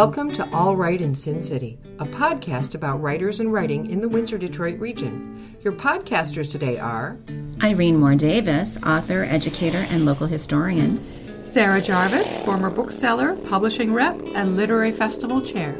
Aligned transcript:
Welcome 0.00 0.30
to 0.32 0.48
All 0.54 0.76
Right 0.76 0.98
in 0.98 1.14
Sin 1.14 1.42
City, 1.42 1.78
a 1.98 2.06
podcast 2.06 2.74
about 2.74 3.02
writers 3.02 3.38
and 3.38 3.52
writing 3.52 3.90
in 3.90 4.00
the 4.00 4.08
Windsor 4.08 4.38
Detroit 4.38 4.78
region. 4.78 5.58
Your 5.62 5.74
podcasters 5.74 6.50
today 6.50 6.78
are 6.78 7.18
Irene 7.62 7.98
Moore 7.98 8.14
Davis, 8.14 8.78
author, 8.82 9.24
educator, 9.24 9.84
and 9.90 10.06
local 10.06 10.26
historian. 10.26 11.04
Sarah 11.44 11.82
Jarvis, 11.82 12.38
former 12.46 12.70
bookseller, 12.70 13.36
publishing 13.50 13.92
rep, 13.92 14.18
and 14.34 14.56
literary 14.56 14.90
festival 14.90 15.42
chair. 15.42 15.72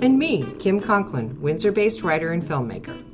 And 0.00 0.18
me, 0.18 0.42
Kim 0.58 0.80
Conklin, 0.80 1.38
Windsor 1.42 1.70
based 1.70 2.02
writer 2.02 2.32
and 2.32 2.42
filmmaker. 2.42 3.09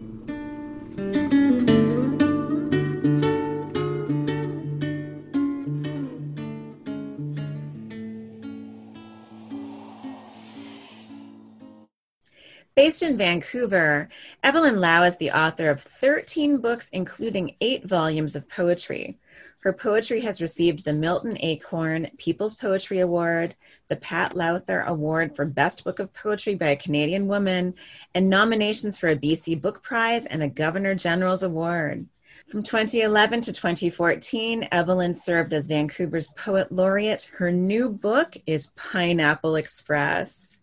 Based 12.86 13.02
in 13.02 13.16
Vancouver, 13.16 14.08
Evelyn 14.45 14.80
Lau 14.80 15.02
is 15.02 15.16
the 15.16 15.32
author 15.32 15.70
of 15.70 15.82
13 15.82 16.58
books, 16.58 16.88
including 16.90 17.56
eight 17.60 17.84
volumes 17.84 18.36
of 18.36 18.48
poetry. 18.48 19.18
Her 19.58 19.72
poetry 19.72 20.20
has 20.20 20.40
received 20.40 20.84
the 20.84 20.92
Milton 20.92 21.36
Acorn 21.41 22.08
People's 22.16 22.54
Poetry 22.54 23.00
Award, 23.00 23.56
the 23.88 23.96
Pat 23.96 24.36
Lowther 24.36 24.82
Award 24.82 25.34
for 25.34 25.44
Best 25.44 25.82
Book 25.82 25.98
of 25.98 26.14
Poetry 26.14 26.54
by 26.54 26.68
a 26.68 26.77
Canadian 26.77 27.27
Woman, 27.27 27.74
and 28.14 28.30
nominations 28.30 28.96
for 28.96 29.08
a 29.08 29.16
BC 29.16 29.60
Book 29.60 29.82
Prize 29.82 30.27
and 30.27 30.44
a 30.44 30.48
Governor 30.48 30.94
General's 30.94 31.42
Award. 31.42 32.06
From 32.48 32.62
2011 32.62 33.41
to 33.41 33.52
2014, 33.52 34.68
Evelyn 34.70 35.16
served 35.16 35.52
as 35.55 35.66
Vancouver's 35.66 36.28
Poet 36.36 36.70
Laureate. 36.70 37.28
Her 37.36 37.50
new 37.50 37.89
book 37.89 38.36
is 38.46 38.68
Pineapple 38.77 39.56
Express. 39.56 40.56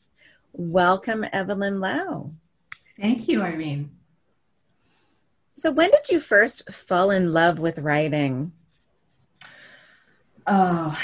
Welcome, 0.54 1.26
Evelyn 1.34 1.80
Lau. 1.80 2.32
Thank 3.00 3.28
you, 3.28 3.42
Irene. 3.42 3.90
So, 5.56 5.72
when 5.72 5.90
did 5.90 6.10
you 6.10 6.20
first 6.20 6.72
fall 6.72 7.10
in 7.10 7.34
love 7.34 7.58
with 7.58 7.80
writing? 7.80 8.52
Oh, 10.45 10.98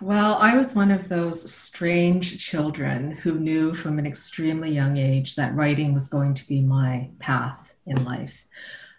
well, 0.00 0.34
I 0.34 0.56
was 0.56 0.76
one 0.76 0.92
of 0.92 1.08
those 1.08 1.50
strange 1.50 2.38
children 2.38 3.12
who 3.12 3.40
knew 3.40 3.74
from 3.74 3.98
an 3.98 4.06
extremely 4.06 4.70
young 4.70 4.96
age 4.96 5.34
that 5.34 5.56
writing 5.56 5.92
was 5.92 6.08
going 6.08 6.34
to 6.34 6.46
be 6.46 6.60
my 6.60 7.10
path 7.18 7.74
in 7.84 8.04
life. 8.04 8.34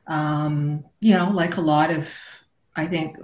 Um, 0.08 0.84
you 1.00 1.14
know, 1.14 1.30
like 1.30 1.56
a 1.56 1.62
lot 1.62 1.90
of, 1.90 2.14
I 2.76 2.86
think, 2.86 3.18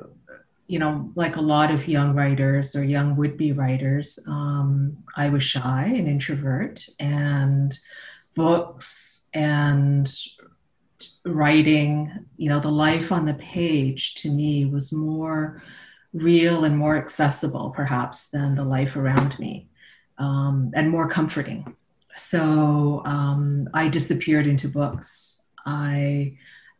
you 0.67 0.79
know, 0.79 1.11
like 1.15 1.35
a 1.35 1.41
lot 1.41 1.71
of 1.71 1.87
young 1.87 2.15
writers 2.15 2.75
or 2.75 2.83
young 2.83 3.15
would 3.17 3.37
be 3.37 3.51
writers, 3.51 4.19
um, 4.27 4.97
I 5.15 5.29
was 5.29 5.43
shy 5.43 5.93
and 5.95 6.07
introvert, 6.07 6.87
and 6.99 7.77
books 8.35 9.23
and 9.33 10.11
writing, 11.25 12.11
you 12.37 12.49
know, 12.49 12.59
the 12.59 12.69
life 12.69 13.11
on 13.11 13.25
the 13.25 13.35
page 13.35 14.15
to 14.15 14.31
me 14.31 14.65
was 14.65 14.91
more 14.91 15.61
real 16.13 16.63
and 16.63 16.77
more 16.77 16.97
accessible, 16.97 17.71
perhaps, 17.75 18.29
than 18.29 18.55
the 18.55 18.63
life 18.63 18.95
around 18.95 19.37
me, 19.37 19.67
um, 20.17 20.71
and 20.73 20.89
more 20.89 21.09
comforting. 21.09 21.75
So 22.15 23.01
um, 23.05 23.67
I 23.73 23.89
disappeared 23.89 24.47
into 24.47 24.69
books. 24.69 25.45
I 25.65 26.37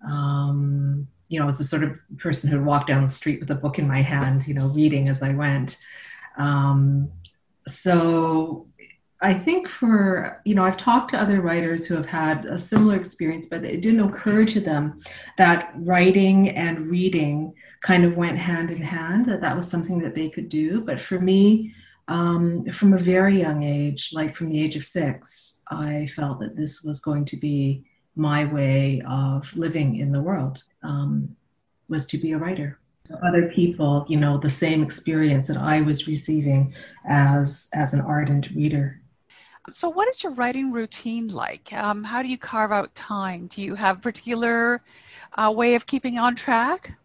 um, 0.07 1.07
you 1.35 1.41
know, 1.41 1.45
was 1.45 1.57
the 1.57 1.65
sort 1.65 1.83
of 1.83 1.99
person 2.17 2.49
who'd 2.49 2.63
walk 2.63 2.87
down 2.87 3.03
the 3.03 3.09
street 3.09 3.41
with 3.41 3.51
a 3.51 3.55
book 3.55 3.77
in 3.77 3.85
my 3.85 4.01
hand, 4.01 4.47
you 4.47 4.53
know, 4.53 4.71
reading 4.73 5.09
as 5.09 5.21
I 5.21 5.33
went. 5.33 5.77
Um, 6.37 7.11
so 7.67 8.67
I 9.19 9.33
think 9.33 9.67
for, 9.67 10.41
you 10.45 10.55
know, 10.55 10.63
I've 10.63 10.77
talked 10.77 11.11
to 11.11 11.19
other 11.19 11.41
writers 11.41 11.85
who 11.85 11.95
have 11.95 12.05
had 12.05 12.45
a 12.45 12.57
similar 12.57 12.95
experience, 12.95 13.47
but 13.47 13.65
it 13.65 13.81
didn't 13.81 13.99
occur 13.99 14.45
to 14.45 14.61
them 14.61 15.01
that 15.37 15.73
writing 15.75 16.51
and 16.51 16.89
reading 16.89 17.53
kind 17.81 18.05
of 18.05 18.15
went 18.15 18.37
hand 18.37 18.71
in 18.71 18.81
hand, 18.81 19.25
that 19.25 19.41
that 19.41 19.57
was 19.57 19.69
something 19.69 19.99
that 19.99 20.15
they 20.15 20.29
could 20.29 20.47
do. 20.47 20.79
But 20.79 20.99
for 20.99 21.19
me, 21.19 21.75
um, 22.07 22.65
from 22.67 22.93
a 22.93 22.97
very 22.97 23.37
young 23.41 23.61
age, 23.63 24.11
like 24.13 24.37
from 24.37 24.51
the 24.51 24.63
age 24.63 24.77
of 24.77 24.85
six, 24.85 25.61
I 25.69 26.05
felt 26.15 26.39
that 26.39 26.55
this 26.55 26.81
was 26.81 27.01
going 27.01 27.25
to 27.25 27.35
be 27.35 27.83
my 28.15 28.45
way 28.45 29.01
of 29.07 29.51
living 29.55 29.97
in 29.97 30.11
the 30.11 30.21
world 30.21 30.63
um, 30.83 31.35
was 31.89 32.05
to 32.07 32.17
be 32.17 32.31
a 32.31 32.37
writer. 32.37 32.79
Other 33.23 33.51
people 33.53 34.05
you 34.09 34.17
know 34.17 34.39
the 34.39 34.49
same 34.49 34.81
experience 34.81 35.45
that 35.45 35.57
i 35.57 35.79
was 35.79 36.07
receiving 36.07 36.73
as 37.07 37.69
as 37.73 37.93
an 37.93 38.01
ardent 38.01 38.49
reader. 38.51 38.99
So 39.71 39.89
what 39.89 40.07
is 40.09 40.23
your 40.23 40.31
writing 40.33 40.71
routine 40.71 41.27
like? 41.27 41.71
Um, 41.73 42.03
how 42.03 42.21
do 42.21 42.29
you 42.29 42.37
carve 42.37 42.71
out 42.71 42.93
time? 42.95 43.47
Do 43.47 43.61
you 43.61 43.75
have 43.75 44.01
particular 44.01 44.81
uh, 45.33 45.51
way 45.55 45.75
of 45.75 45.85
keeping 45.85 46.17
on 46.17 46.35
track 46.35 46.97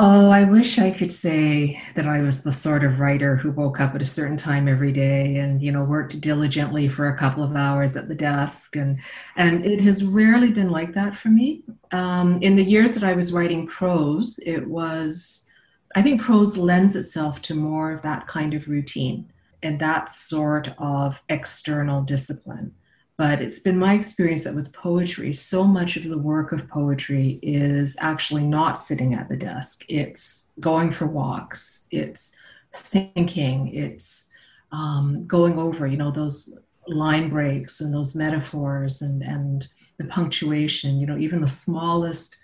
Oh, 0.00 0.30
I 0.30 0.44
wish 0.44 0.78
I 0.78 0.92
could 0.92 1.10
say 1.10 1.82
that 1.96 2.06
I 2.06 2.22
was 2.22 2.44
the 2.44 2.52
sort 2.52 2.84
of 2.84 3.00
writer 3.00 3.34
who 3.34 3.50
woke 3.50 3.80
up 3.80 3.96
at 3.96 4.02
a 4.02 4.06
certain 4.06 4.36
time 4.36 4.68
every 4.68 4.92
day 4.92 5.36
and, 5.38 5.60
you 5.60 5.72
know, 5.72 5.82
worked 5.82 6.20
diligently 6.20 6.88
for 6.88 7.08
a 7.08 7.16
couple 7.16 7.42
of 7.42 7.56
hours 7.56 7.96
at 7.96 8.06
the 8.06 8.14
desk. 8.14 8.76
And, 8.76 9.00
and 9.34 9.66
it 9.66 9.80
has 9.80 10.04
rarely 10.04 10.52
been 10.52 10.70
like 10.70 10.94
that 10.94 11.16
for 11.16 11.30
me. 11.30 11.64
Um, 11.90 12.40
in 12.42 12.54
the 12.54 12.62
years 12.62 12.94
that 12.94 13.02
I 13.02 13.12
was 13.14 13.32
writing 13.32 13.66
prose, 13.66 14.38
it 14.46 14.68
was, 14.68 15.50
I 15.96 16.02
think 16.02 16.22
prose 16.22 16.56
lends 16.56 16.94
itself 16.94 17.42
to 17.42 17.54
more 17.56 17.90
of 17.90 18.02
that 18.02 18.28
kind 18.28 18.54
of 18.54 18.68
routine 18.68 19.32
and 19.64 19.80
that 19.80 20.10
sort 20.10 20.68
of 20.78 21.20
external 21.28 22.02
discipline. 22.02 22.72
But 23.18 23.42
it's 23.42 23.58
been 23.58 23.76
my 23.76 23.94
experience 23.94 24.44
that 24.44 24.54
with 24.54 24.72
poetry, 24.72 25.34
so 25.34 25.64
much 25.64 25.96
of 25.96 26.04
the 26.04 26.16
work 26.16 26.52
of 26.52 26.68
poetry 26.68 27.40
is 27.42 27.96
actually 28.00 28.44
not 28.44 28.78
sitting 28.78 29.12
at 29.12 29.28
the 29.28 29.36
desk. 29.36 29.84
It's 29.88 30.52
going 30.60 30.92
for 30.92 31.06
walks, 31.06 31.88
it's 31.90 32.36
thinking, 32.72 33.74
it's 33.74 34.28
um, 34.70 35.26
going 35.26 35.58
over, 35.58 35.88
you 35.88 35.96
know, 35.96 36.12
those 36.12 36.60
line 36.86 37.28
breaks 37.28 37.80
and 37.80 37.92
those 37.92 38.14
metaphors 38.14 39.02
and, 39.02 39.20
and 39.22 39.66
the 39.98 40.04
punctuation, 40.04 41.00
you 41.00 41.06
know, 41.06 41.18
even 41.18 41.40
the 41.40 41.48
smallest 41.48 42.38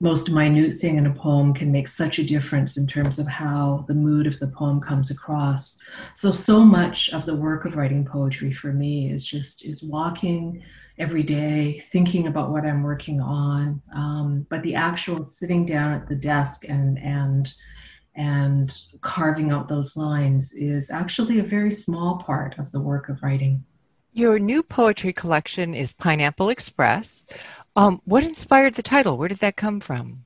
most 0.00 0.30
minute 0.30 0.74
thing 0.74 0.98
in 0.98 1.06
a 1.06 1.14
poem 1.14 1.54
can 1.54 1.72
make 1.72 1.88
such 1.88 2.18
a 2.18 2.24
difference 2.24 2.76
in 2.76 2.86
terms 2.86 3.18
of 3.18 3.26
how 3.26 3.84
the 3.88 3.94
mood 3.94 4.26
of 4.26 4.38
the 4.38 4.48
poem 4.48 4.80
comes 4.80 5.10
across. 5.10 5.78
So 6.14 6.32
so 6.32 6.64
much 6.64 7.08
of 7.10 7.24
the 7.24 7.34
work 7.34 7.64
of 7.64 7.76
writing 7.76 8.04
poetry 8.04 8.52
for 8.52 8.72
me 8.72 9.10
is 9.10 9.24
just 9.24 9.64
is 9.64 9.82
walking 9.82 10.62
every 10.98 11.22
day 11.22 11.78
thinking 11.90 12.26
about 12.26 12.50
what 12.50 12.64
i'm 12.64 12.82
working 12.82 13.20
on 13.20 13.82
um, 13.94 14.46
but 14.48 14.62
the 14.62 14.74
actual 14.74 15.22
sitting 15.22 15.66
down 15.66 15.92
at 15.92 16.08
the 16.08 16.14
desk 16.14 16.68
and 16.68 16.98
and 17.00 17.54
and 18.14 18.80
carving 19.02 19.50
out 19.50 19.68
those 19.68 19.94
lines 19.94 20.54
is 20.54 20.90
actually 20.90 21.38
a 21.38 21.42
very 21.42 21.70
small 21.70 22.16
part 22.16 22.58
of 22.58 22.70
the 22.70 22.80
work 22.80 23.10
of 23.10 23.22
writing 23.22 23.62
your 24.16 24.38
new 24.38 24.62
poetry 24.62 25.12
collection 25.12 25.74
is 25.74 25.92
Pineapple 25.92 26.48
Express. 26.48 27.26
Um, 27.76 28.00
what 28.06 28.24
inspired 28.24 28.74
the 28.74 28.82
title? 28.82 29.18
Where 29.18 29.28
did 29.28 29.40
that 29.40 29.56
come 29.56 29.78
from? 29.78 30.24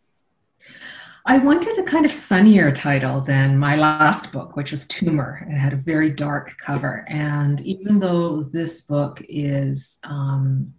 I 1.26 1.38
wanted 1.38 1.76
a 1.76 1.82
kind 1.82 2.06
of 2.06 2.12
sunnier 2.12 2.70
title 2.70 3.20
than 3.20 3.58
my 3.58 3.74
last 3.74 4.32
book, 4.32 4.54
which 4.54 4.70
was 4.70 4.86
Tumor. 4.86 5.44
It 5.50 5.56
had 5.56 5.72
a 5.72 5.76
very 5.76 6.10
dark 6.10 6.52
cover. 6.64 7.04
And 7.08 7.60
even 7.62 7.98
though 7.98 8.44
this 8.44 8.82
book 8.82 9.22
is 9.28 9.98
um, 10.04 10.72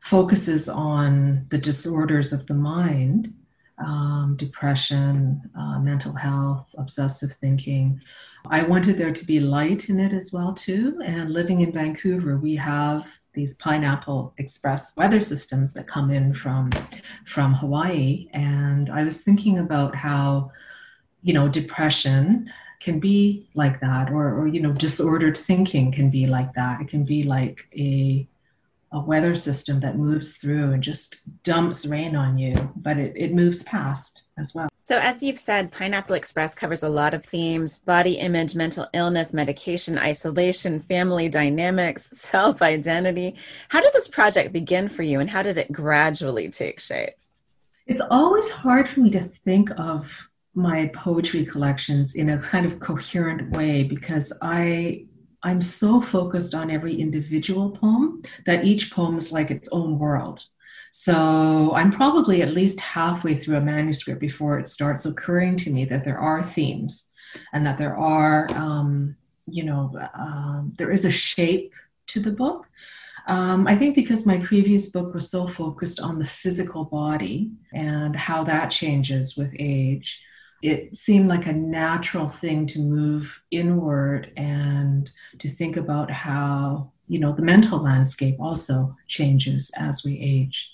focuses 0.00 0.68
on 0.68 1.46
the 1.50 1.58
disorders 1.58 2.34
of 2.34 2.46
the 2.46 2.54
mind, 2.54 3.32
um, 3.78 4.34
depression, 4.36 5.40
uh, 5.58 5.80
mental 5.80 6.12
health, 6.12 6.74
obsessive 6.78 7.32
thinking. 7.32 8.00
I 8.46 8.62
wanted 8.62 8.98
there 8.98 9.12
to 9.12 9.26
be 9.26 9.40
light 9.40 9.88
in 9.88 9.98
it 9.98 10.12
as 10.12 10.30
well 10.32 10.52
too. 10.52 11.00
And 11.04 11.30
living 11.30 11.60
in 11.62 11.72
Vancouver, 11.72 12.36
we 12.36 12.56
have 12.56 13.08
these 13.32 13.54
pineapple 13.54 14.32
express 14.38 14.96
weather 14.96 15.20
systems 15.20 15.72
that 15.74 15.88
come 15.88 16.10
in 16.10 16.34
from 16.34 16.70
from 17.26 17.54
Hawaii. 17.54 18.28
And 18.32 18.90
I 18.90 19.02
was 19.02 19.22
thinking 19.22 19.58
about 19.58 19.94
how, 19.94 20.52
you 21.22 21.34
know, 21.34 21.48
depression 21.48 22.50
can 22.80 23.00
be 23.00 23.48
like 23.54 23.80
that, 23.80 24.10
or, 24.10 24.34
or 24.38 24.46
you 24.46 24.60
know, 24.60 24.72
disordered 24.72 25.36
thinking 25.36 25.90
can 25.90 26.10
be 26.10 26.26
like 26.26 26.52
that. 26.54 26.80
It 26.80 26.88
can 26.88 27.04
be 27.04 27.24
like 27.24 27.66
a 27.76 28.28
a 28.94 29.00
weather 29.00 29.34
system 29.34 29.80
that 29.80 29.98
moves 29.98 30.36
through 30.36 30.72
and 30.72 30.82
just 30.82 31.42
dumps 31.42 31.84
rain 31.84 32.14
on 32.14 32.38
you, 32.38 32.72
but 32.76 32.96
it, 32.96 33.12
it 33.16 33.34
moves 33.34 33.64
past 33.64 34.28
as 34.38 34.54
well. 34.54 34.68
So, 34.84 34.98
as 34.98 35.22
you've 35.22 35.38
said, 35.38 35.72
Pineapple 35.72 36.14
Express 36.14 36.54
covers 36.54 36.84
a 36.84 36.88
lot 36.88 37.12
of 37.12 37.24
themes 37.24 37.78
body 37.78 38.14
image, 38.14 38.54
mental 38.54 38.86
illness, 38.92 39.32
medication, 39.32 39.98
isolation, 39.98 40.78
family 40.78 41.28
dynamics, 41.28 42.10
self 42.12 42.62
identity. 42.62 43.34
How 43.68 43.80
did 43.80 43.92
this 43.92 44.08
project 44.08 44.52
begin 44.52 44.88
for 44.88 45.02
you 45.02 45.20
and 45.20 45.28
how 45.28 45.42
did 45.42 45.58
it 45.58 45.72
gradually 45.72 46.48
take 46.50 46.80
shape? 46.80 47.14
It's 47.86 48.02
always 48.10 48.48
hard 48.48 48.88
for 48.88 49.00
me 49.00 49.10
to 49.10 49.20
think 49.20 49.70
of 49.76 50.28
my 50.54 50.88
poetry 50.94 51.44
collections 51.44 52.14
in 52.14 52.30
a 52.30 52.40
kind 52.40 52.64
of 52.64 52.78
coherent 52.78 53.50
way 53.50 53.82
because 53.82 54.32
I 54.40 55.06
I'm 55.44 55.62
so 55.62 56.00
focused 56.00 56.54
on 56.54 56.70
every 56.70 56.94
individual 56.94 57.70
poem 57.70 58.22
that 58.46 58.64
each 58.64 58.90
poem 58.90 59.16
is 59.16 59.30
like 59.30 59.50
its 59.50 59.68
own 59.70 59.98
world. 59.98 60.44
So 60.90 61.72
I'm 61.74 61.90
probably 61.92 62.40
at 62.40 62.54
least 62.54 62.80
halfway 62.80 63.34
through 63.34 63.56
a 63.56 63.60
manuscript 63.60 64.20
before 64.20 64.58
it 64.58 64.68
starts 64.68 65.04
occurring 65.04 65.56
to 65.58 65.70
me 65.70 65.84
that 65.86 66.04
there 66.04 66.18
are 66.18 66.42
themes 66.42 67.12
and 67.52 67.66
that 67.66 67.78
there 67.78 67.96
are, 67.96 68.48
um, 68.52 69.16
you 69.46 69.64
know, 69.64 69.92
um, 70.14 70.72
there 70.78 70.92
is 70.92 71.04
a 71.04 71.10
shape 71.10 71.72
to 72.06 72.20
the 72.20 72.30
book. 72.30 72.66
Um, 73.26 73.66
I 73.66 73.76
think 73.76 73.94
because 73.94 74.24
my 74.24 74.38
previous 74.38 74.90
book 74.90 75.14
was 75.14 75.30
so 75.30 75.46
focused 75.46 75.98
on 76.00 76.18
the 76.18 76.26
physical 76.26 76.84
body 76.84 77.50
and 77.72 78.14
how 78.14 78.44
that 78.44 78.70
changes 78.70 79.36
with 79.36 79.54
age, 79.58 80.22
it 80.64 80.96
seemed 80.96 81.28
like 81.28 81.46
a 81.46 81.52
natural 81.52 82.28
thing 82.28 82.66
to 82.68 82.78
move 82.78 83.44
inward 83.50 84.32
and 84.36 85.10
to 85.38 85.50
think 85.50 85.76
about 85.76 86.10
how, 86.10 86.90
you 87.06 87.18
know, 87.18 87.32
the 87.32 87.42
mental 87.42 87.82
landscape 87.82 88.36
also 88.40 88.96
changes 89.06 89.70
as 89.76 90.04
we 90.04 90.18
age 90.18 90.70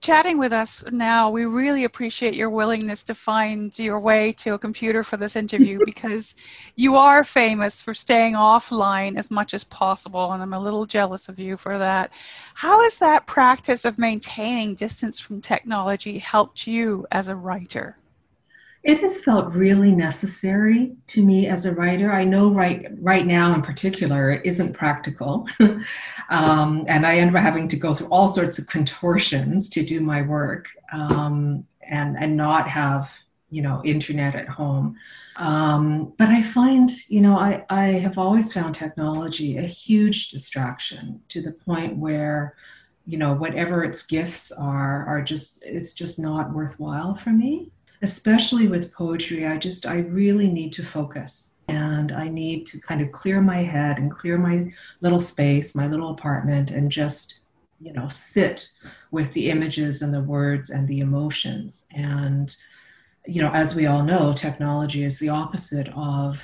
chatting 0.00 0.38
with 0.38 0.52
us 0.52 0.82
now. 0.90 1.30
We 1.30 1.44
really 1.44 1.84
appreciate 1.84 2.34
your 2.34 2.48
willingness 2.50 3.04
to 3.04 3.14
find 3.14 3.78
your 3.78 4.00
way 4.00 4.32
to 4.32 4.54
a 4.54 4.58
computer 4.58 5.02
for 5.02 5.16
this 5.18 5.36
interview 5.36 5.78
because 5.84 6.34
you 6.76 6.96
are 6.96 7.22
famous 7.22 7.82
for 7.82 7.92
staying 7.92 8.34
offline 8.34 9.18
as 9.18 9.30
much 9.30 9.52
as 9.52 9.64
possible, 9.64 10.32
and 10.32 10.42
I'm 10.42 10.54
a 10.54 10.60
little 10.60 10.86
jealous 10.86 11.28
of 11.28 11.38
you 11.38 11.56
for 11.56 11.78
that. 11.78 12.12
How 12.54 12.82
has 12.82 12.96
that 12.96 13.26
practice 13.26 13.84
of 13.84 13.98
maintaining 13.98 14.74
distance 14.74 15.18
from 15.18 15.40
technology 15.40 16.18
helped 16.18 16.66
you 16.66 17.06
as 17.12 17.28
a 17.28 17.36
writer? 17.36 17.99
It 18.82 19.00
has 19.00 19.20
felt 19.20 19.52
really 19.52 19.92
necessary 19.92 20.92
to 21.08 21.22
me 21.22 21.48
as 21.48 21.66
a 21.66 21.74
writer. 21.74 22.10
I 22.10 22.24
know 22.24 22.50
right 22.50 22.86
right 23.00 23.26
now 23.26 23.54
in 23.54 23.60
particular 23.60 24.30
it 24.30 24.46
isn't 24.46 24.72
practical, 24.72 25.46
um, 26.30 26.84
and 26.88 27.06
I 27.06 27.18
end 27.18 27.36
up 27.36 27.42
having 27.42 27.68
to 27.68 27.76
go 27.76 27.92
through 27.92 28.08
all 28.08 28.28
sorts 28.28 28.58
of 28.58 28.66
contortions 28.68 29.68
to 29.70 29.84
do 29.84 30.00
my 30.00 30.22
work, 30.22 30.68
um, 30.92 31.66
and 31.82 32.16
and 32.18 32.36
not 32.36 32.68
have 32.70 33.10
you 33.50 33.60
know 33.60 33.82
internet 33.84 34.34
at 34.34 34.48
home. 34.48 34.96
Um, 35.36 36.14
but 36.16 36.28
I 36.28 36.40
find 36.40 36.90
you 37.08 37.20
know 37.20 37.38
I 37.38 37.66
I 37.68 37.84
have 37.84 38.16
always 38.16 38.50
found 38.50 38.74
technology 38.74 39.58
a 39.58 39.62
huge 39.62 40.30
distraction 40.30 41.20
to 41.28 41.42
the 41.42 41.52
point 41.52 41.98
where 41.98 42.56
you 43.06 43.18
know 43.18 43.34
whatever 43.34 43.84
its 43.84 44.06
gifts 44.06 44.52
are 44.52 45.04
are 45.06 45.20
just 45.20 45.62
it's 45.62 45.92
just 45.92 46.18
not 46.18 46.54
worthwhile 46.54 47.14
for 47.14 47.30
me 47.30 47.70
especially 48.02 48.68
with 48.68 48.92
poetry, 48.92 49.46
I 49.46 49.56
just, 49.58 49.86
I 49.86 49.98
really 49.98 50.48
need 50.48 50.72
to 50.74 50.82
focus 50.82 51.60
and 51.68 52.12
I 52.12 52.28
need 52.28 52.66
to 52.66 52.80
kind 52.80 53.00
of 53.00 53.12
clear 53.12 53.40
my 53.40 53.58
head 53.58 53.98
and 53.98 54.10
clear 54.10 54.38
my 54.38 54.72
little 55.00 55.20
space, 55.20 55.74
my 55.74 55.86
little 55.86 56.10
apartment, 56.10 56.70
and 56.70 56.90
just, 56.90 57.40
you 57.80 57.92
know, 57.92 58.08
sit 58.08 58.68
with 59.10 59.32
the 59.32 59.50
images 59.50 60.02
and 60.02 60.12
the 60.12 60.22
words 60.22 60.70
and 60.70 60.88
the 60.88 61.00
emotions. 61.00 61.86
And, 61.94 62.54
you 63.26 63.40
know, 63.40 63.50
as 63.52 63.74
we 63.74 63.86
all 63.86 64.02
know, 64.02 64.32
technology 64.32 65.04
is 65.04 65.18
the 65.18 65.28
opposite 65.28 65.88
of 65.94 66.40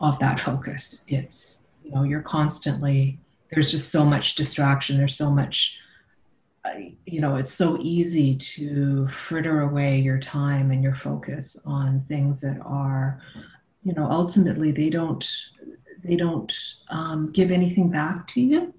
of 0.00 0.18
that 0.18 0.40
focus. 0.40 1.04
It's, 1.08 1.60
you 1.84 1.92
know, 1.92 2.02
you're 2.02 2.20
constantly 2.22 3.18
there's 3.50 3.70
just 3.70 3.90
so 3.90 4.04
much 4.04 4.34
distraction, 4.34 4.96
there's 4.96 5.16
so 5.16 5.30
much 5.30 5.78
you 7.06 7.20
know, 7.20 7.36
it's 7.36 7.52
so 7.52 7.78
easy 7.80 8.36
to 8.36 9.06
fritter 9.08 9.62
away 9.62 9.98
your 10.00 10.18
time 10.18 10.70
and 10.70 10.82
your 10.82 10.94
focus 10.94 11.60
on 11.66 12.00
things 12.00 12.40
that 12.40 12.58
are, 12.64 13.20
you 13.84 13.92
know, 13.94 14.10
ultimately 14.10 14.72
they 14.72 14.90
don't 14.90 15.28
they 16.02 16.16
don't 16.16 16.52
um, 16.90 17.32
give 17.32 17.50
anything 17.50 17.90
back 17.90 18.26
to 18.28 18.40
you. 18.40 18.74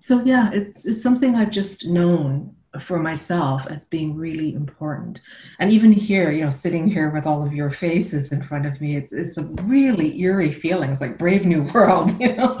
So 0.00 0.22
yeah, 0.24 0.50
it's, 0.52 0.86
it's 0.86 1.02
something 1.02 1.34
I've 1.34 1.50
just 1.50 1.86
known 1.86 2.54
for 2.80 2.98
myself 2.98 3.66
as 3.66 3.84
being 3.84 4.16
really 4.16 4.54
important. 4.54 5.20
And 5.58 5.70
even 5.70 5.92
here, 5.92 6.30
you 6.30 6.44
know, 6.44 6.50
sitting 6.50 6.88
here 6.88 7.10
with 7.10 7.26
all 7.26 7.44
of 7.44 7.52
your 7.52 7.70
faces 7.70 8.32
in 8.32 8.42
front 8.42 8.64
of 8.64 8.80
me, 8.80 8.96
it's 8.96 9.12
it's 9.12 9.36
a 9.36 9.44
really 9.64 10.18
eerie 10.20 10.52
feeling. 10.52 10.90
It's 10.90 11.00
like 11.00 11.18
Brave 11.18 11.44
New 11.44 11.62
World, 11.74 12.10
you 12.18 12.34
know. 12.34 12.58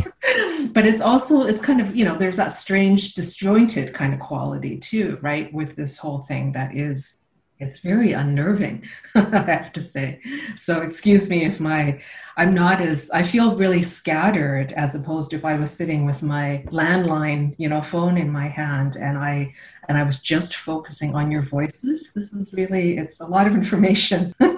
But 0.72 0.86
it's 0.86 1.00
also 1.00 1.42
it's 1.42 1.60
kind 1.60 1.80
of, 1.80 1.94
you 1.94 2.04
know, 2.04 2.16
there's 2.16 2.36
that 2.36 2.52
strange 2.52 3.14
disjointed 3.14 3.94
kind 3.94 4.14
of 4.14 4.20
quality 4.20 4.78
too, 4.78 5.18
right? 5.22 5.52
With 5.52 5.76
this 5.76 5.98
whole 5.98 6.20
thing 6.20 6.52
that 6.52 6.74
is 6.74 7.16
it's 7.62 7.78
very 7.78 8.12
unnerving 8.12 8.82
i 9.14 9.20
have 9.20 9.72
to 9.72 9.82
say 9.82 10.20
so 10.56 10.82
excuse 10.82 11.30
me 11.30 11.44
if 11.44 11.60
my 11.60 12.00
i'm 12.36 12.52
not 12.52 12.80
as 12.80 13.08
i 13.10 13.22
feel 13.22 13.56
really 13.56 13.82
scattered 13.82 14.72
as 14.72 14.94
opposed 14.96 15.30
to 15.30 15.36
if 15.36 15.44
i 15.44 15.54
was 15.54 15.70
sitting 15.70 16.04
with 16.04 16.22
my 16.22 16.64
landline 16.70 17.54
you 17.58 17.68
know 17.68 17.80
phone 17.80 18.18
in 18.18 18.30
my 18.30 18.48
hand 18.48 18.96
and 18.96 19.16
i 19.16 19.52
and 19.88 19.96
i 19.96 20.02
was 20.02 20.20
just 20.20 20.56
focusing 20.56 21.14
on 21.14 21.30
your 21.30 21.42
voices 21.42 22.12
this 22.14 22.32
is 22.32 22.52
really 22.52 22.96
it's 22.96 23.20
a 23.20 23.26
lot 23.26 23.46
of 23.46 23.54
information 23.54 24.34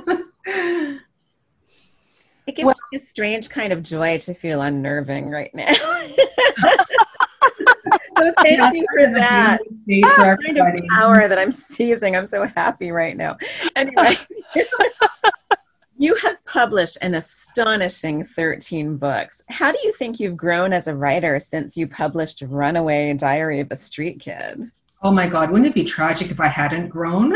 gives 2.52 2.66
well, 2.66 2.76
me 2.92 2.98
a 2.98 3.00
strange 3.00 3.48
kind 3.48 3.72
of 3.72 3.82
joy 3.82 4.18
to 4.18 4.34
feel 4.34 4.60
unnerving 4.62 5.30
right 5.30 5.54
now 5.54 5.74
so 8.18 8.32
thank 8.42 8.74
you 8.74 8.86
for 8.92 9.06
that 9.14 9.58
for 10.16 10.36
kind 10.36 10.58
of 10.58 10.84
power 10.90 11.28
that 11.28 11.38
I'm 11.38 11.52
seizing. 11.52 12.16
I'm 12.16 12.26
so 12.26 12.46
happy 12.46 12.90
right 12.90 13.16
now. 13.16 13.36
Anyway, 13.76 14.16
you 15.98 16.14
have 16.16 16.44
published 16.44 16.98
an 17.02 17.14
astonishing 17.14 18.24
13 18.24 18.96
books. 18.96 19.42
How 19.48 19.72
do 19.72 19.78
you 19.84 19.92
think 19.94 20.20
you've 20.20 20.36
grown 20.36 20.72
as 20.72 20.88
a 20.88 20.94
writer 20.94 21.38
since 21.40 21.76
you 21.76 21.86
published 21.86 22.42
Runaway 22.42 23.12
Diary 23.14 23.60
of 23.60 23.68
a 23.70 23.76
Street 23.76 24.20
Kid? 24.20 24.70
Oh 25.02 25.10
my 25.10 25.26
God, 25.26 25.50
wouldn't 25.50 25.68
it 25.68 25.74
be 25.74 25.84
tragic 25.84 26.30
if 26.30 26.40
I 26.40 26.48
hadn't 26.48 26.88
grown? 26.88 27.34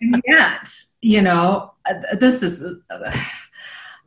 and 0.00 0.22
yet, 0.26 0.72
you 1.02 1.20
know, 1.20 1.72
uh, 1.88 2.16
this 2.20 2.42
is. 2.42 2.62
Uh, 2.62 3.12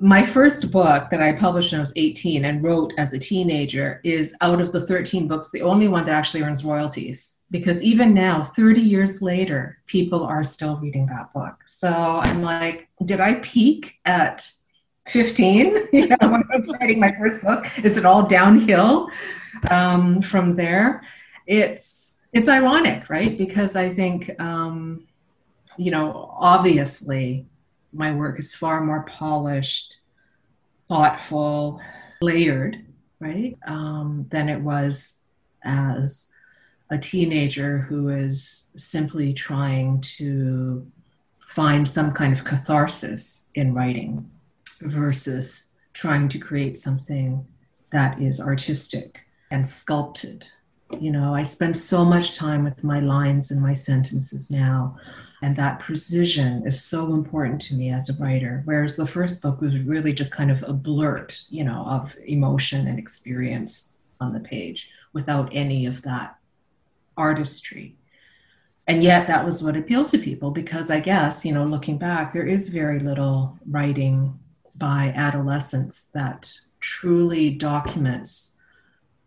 my 0.01 0.24
first 0.24 0.71
book 0.71 1.12
that 1.12 1.21
I 1.21 1.31
published 1.31 1.71
when 1.71 1.80
I 1.80 1.83
was 1.83 1.94
18 1.95 2.44
and 2.44 2.63
wrote 2.63 2.92
as 2.98 3.13
a 3.13 3.19
teenager 3.19 4.01
is 4.03 4.36
out 4.42 4.59
of 4.59 4.71
the 4.71 4.81
13 4.81 5.27
books, 5.27 5.51
the 5.51 5.62
only 5.62 5.88
one 5.88 6.06
that 6.06 6.15
actually 6.15 6.42
earns 6.42 6.65
royalties. 6.65 7.41
Because 7.51 7.84
even 7.84 8.12
now, 8.13 8.43
30 8.43 8.81
years 8.81 9.22
later, 9.22 9.77
people 9.86 10.24
are 10.24 10.43
still 10.43 10.77
reading 10.77 11.05
that 11.08 11.31
book. 11.34 11.55
So 11.67 11.88
I'm 11.89 12.41
like, 12.41 12.88
did 13.05 13.20
I 13.20 13.36
peak 13.36 14.00
at 14.05 14.50
15? 15.08 15.77
You 15.93 16.08
know, 16.08 16.17
when 16.22 16.43
I 16.51 16.58
was 16.58 16.67
writing 16.79 17.00
my 17.00 17.12
first 17.20 17.43
book, 17.43 17.65
is 17.84 17.98
it 17.98 18.05
all 18.05 18.25
downhill 18.25 19.08
um, 19.70 20.22
from 20.22 20.55
there? 20.55 21.03
It's 21.46 22.20
it's 22.34 22.48
ironic, 22.48 23.10
right? 23.10 23.38
Because 23.38 23.75
I 23.75 23.93
think, 23.93 24.31
um, 24.39 25.05
you 25.77 25.91
know, 25.91 26.34
obviously 26.39 27.46
my 27.93 28.13
work 28.13 28.39
is 28.39 28.53
far 28.53 28.81
more 28.81 29.03
polished, 29.03 29.98
thoughtful, 30.88 31.81
layered, 32.21 32.86
right, 33.19 33.57
um, 33.65 34.25
than 34.29 34.50
it 34.50 34.60
was 34.60 35.25
as 35.63 36.31
a 36.89 36.98
teenager 36.98 37.79
who 37.79 38.10
is 38.10 38.69
simply 38.75 39.33
trying 39.33 40.01
to 40.01 40.86
find 41.48 41.88
some 41.88 42.12
kind 42.12 42.33
of 42.33 42.43
catharsis 42.43 43.51
in 43.55 43.74
writing 43.74 44.29
versus 44.81 45.75
trying 45.93 46.27
to 46.29 46.39
create 46.39 46.77
something 46.77 47.45
that 47.91 48.21
is 48.21 48.39
artistic 48.39 49.21
and 49.51 49.65
sculpted. 49.65 50.48
You 51.00 51.12
know, 51.12 51.33
I 51.33 51.43
spend 51.43 51.77
so 51.77 52.05
much 52.05 52.36
time 52.36 52.63
with 52.63 52.83
my 52.83 53.00
lines 53.00 53.51
and 53.51 53.62
my 53.62 53.74
sentences 53.74 54.51
now 54.51 54.98
and 55.41 55.55
that 55.55 55.79
precision 55.79 56.65
is 56.67 56.83
so 56.83 57.13
important 57.13 57.60
to 57.62 57.75
me 57.75 57.91
as 57.91 58.10
a 58.10 58.13
writer. 58.13 58.62
Whereas 58.65 58.95
the 58.95 59.07
first 59.07 59.41
book 59.41 59.60
was 59.60 59.79
really 59.79 60.13
just 60.13 60.33
kind 60.33 60.51
of 60.51 60.63
a 60.67 60.74
blurt, 60.74 61.41
you 61.50 61.63
know, 61.63 61.83
of 61.88 62.15
emotion 62.25 62.88
and 62.88 63.00
experience 63.00 63.95
on 64.19 64.33
the 64.33 64.39
page 64.39 64.89
without 65.13 65.50
any 65.51 65.88
of 65.88 66.03
that 66.03 66.38
artistry. 67.17 67.95
And 68.88 69.01
yet 69.01 69.27
that 69.27 69.45
was 69.45 69.63
what 69.63 69.75
appealed 69.75 70.10
to 70.10 70.19
people 70.19 70.51
because 70.51 70.91
I 70.91 71.00
guess, 71.00 71.43
you 71.43 71.53
know, 71.53 71.65
looking 71.65 71.98
back, 71.98 72.33
there 72.33 72.45
is 72.45 72.69
very 72.69 73.00
little 73.00 73.57
writing 73.67 74.38
by 74.75 75.13
adolescents 75.15 76.10
that 76.13 76.53
truly 76.79 77.50
documents, 77.50 78.57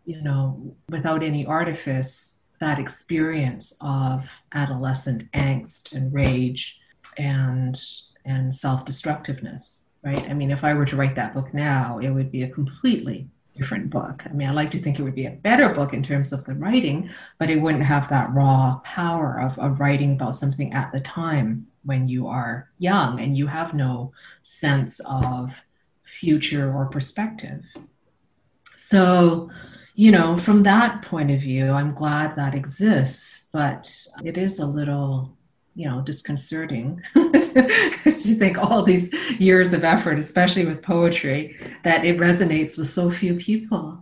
you 0.05 0.21
know, 0.21 0.75
without 0.89 1.23
any 1.23 1.45
artifice 1.45 2.39
that 2.59 2.79
experience 2.79 3.75
of 3.81 4.25
adolescent 4.53 5.29
angst 5.33 5.93
and 5.93 6.13
rage 6.13 6.79
and 7.17 7.79
and 8.25 8.53
self-destructiveness 8.53 9.87
right? 10.03 10.29
I 10.29 10.33
mean 10.33 10.51
if 10.51 10.63
i 10.63 10.73
were 10.73 10.85
to 10.85 10.95
write 10.95 11.15
that 11.15 11.33
book 11.33 11.53
now 11.53 11.99
it 11.99 12.09
would 12.09 12.31
be 12.31 12.43
a 12.43 12.49
completely 12.49 13.27
different 13.55 13.89
book. 13.89 14.23
I 14.25 14.33
mean 14.33 14.47
i 14.47 14.51
like 14.51 14.71
to 14.71 14.81
think 14.81 14.99
it 14.99 15.03
would 15.03 15.15
be 15.15 15.27
a 15.27 15.31
better 15.31 15.69
book 15.73 15.93
in 15.93 16.01
terms 16.01 16.31
of 16.31 16.45
the 16.45 16.55
writing 16.55 17.09
but 17.39 17.49
it 17.49 17.61
wouldn't 17.61 17.83
have 17.83 18.09
that 18.09 18.33
raw 18.33 18.79
power 18.83 19.39
of, 19.39 19.57
of 19.59 19.79
writing 19.79 20.13
about 20.13 20.35
something 20.35 20.73
at 20.73 20.91
the 20.91 21.01
time 21.01 21.67
when 21.83 22.07
you 22.07 22.27
are 22.27 22.69
young 22.79 23.19
and 23.19 23.37
you 23.37 23.47
have 23.47 23.73
no 23.73 24.11
sense 24.43 24.99
of 25.05 25.53
future 26.03 26.73
or 26.73 26.85
perspective. 26.85 27.63
So, 28.77 29.49
you 29.95 30.11
know, 30.11 30.37
from 30.37 30.63
that 30.63 31.01
point 31.01 31.31
of 31.31 31.39
view, 31.39 31.71
I'm 31.71 31.93
glad 31.93 32.35
that 32.35 32.53
exists, 32.53 33.49
but 33.51 33.89
it 34.23 34.37
is 34.37 34.59
a 34.59 34.65
little, 34.65 35.35
you 35.73 35.87
know, 35.89 36.01
disconcerting 36.01 37.01
to 37.13 38.35
think 38.37 38.57
all 38.57 38.83
these 38.83 39.13
years 39.39 39.73
of 39.73 39.85
effort, 39.85 40.19
especially 40.19 40.65
with 40.65 40.83
poetry, 40.83 41.57
that 41.83 42.05
it 42.05 42.17
resonates 42.17 42.77
with 42.77 42.89
so 42.89 43.09
few 43.09 43.35
people 43.35 44.01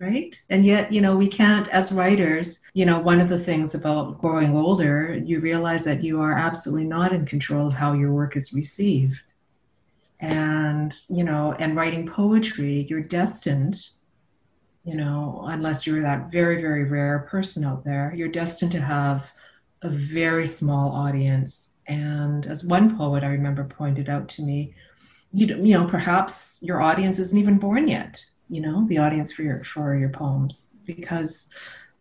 right? 0.00 0.42
And 0.48 0.64
yet, 0.64 0.90
you 0.90 1.02
know, 1.02 1.14
we 1.14 1.28
can't, 1.28 1.68
as 1.68 1.92
writers, 1.92 2.62
you 2.72 2.86
know, 2.86 2.98
one 2.98 3.20
of 3.20 3.28
the 3.28 3.38
things 3.38 3.74
about 3.74 4.18
growing 4.18 4.56
older, 4.56 5.14
you 5.14 5.40
realize 5.40 5.84
that 5.84 6.02
you 6.02 6.20
are 6.22 6.32
absolutely 6.32 6.86
not 6.86 7.12
in 7.12 7.26
control 7.26 7.66
of 7.68 7.74
how 7.74 7.92
your 7.92 8.10
work 8.10 8.34
is 8.34 8.54
received. 8.54 9.22
And, 10.18 10.94
you 11.10 11.22
know, 11.22 11.54
and 11.58 11.76
writing 11.76 12.06
poetry, 12.06 12.86
you're 12.88 13.02
destined, 13.02 13.90
you 14.84 14.96
know, 14.96 15.42
unless 15.46 15.86
you're 15.86 16.02
that 16.02 16.30
very, 16.30 16.60
very 16.60 16.84
rare 16.84 17.26
person 17.30 17.64
out 17.64 17.84
there, 17.84 18.12
you're 18.16 18.28
destined 18.28 18.72
to 18.72 18.80
have 18.80 19.24
a 19.82 19.88
very 19.88 20.46
small 20.46 20.92
audience. 20.92 21.74
And 21.86 22.46
as 22.46 22.64
one 22.64 22.96
poet 22.96 23.24
I 23.24 23.28
remember 23.28 23.64
pointed 23.64 24.08
out 24.08 24.28
to 24.30 24.42
me, 24.42 24.74
you, 25.32 25.46
know, 25.46 25.86
perhaps 25.86 26.60
your 26.62 26.80
audience 26.80 27.18
isn't 27.18 27.38
even 27.38 27.58
born 27.58 27.88
yet 27.88 28.24
you 28.50 28.60
know 28.60 28.84
the 28.88 28.98
audience 28.98 29.32
for 29.32 29.42
your 29.42 29.62
for 29.64 29.94
your 29.94 30.08
poems 30.08 30.76
because 30.84 31.50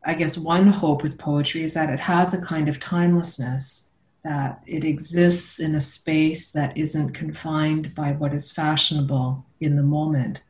i 0.04 0.14
guess 0.14 0.38
one 0.38 0.68
hope 0.68 1.04
with 1.04 1.18
poetry 1.18 1.62
is 1.64 1.74
that 1.74 1.90
it 1.90 2.00
has 2.00 2.34
a 2.34 2.42
kind 2.42 2.68
of 2.68 2.80
timelessness 2.80 3.92
that 4.24 4.62
it 4.66 4.84
exists 4.84 5.60
in 5.60 5.76
a 5.76 5.82
space 5.82 6.52
that 6.52 6.76
isn't 6.76 7.14
confined 7.14 7.94
by 7.96 8.12
what 8.14 8.34
is 8.34 8.52
fashionable 8.52 9.46
in 9.62 9.78
the 9.78 9.84
moment 9.84 10.44